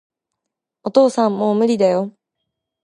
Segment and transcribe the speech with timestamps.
[0.81, 2.11] お父さん、もう無理だよ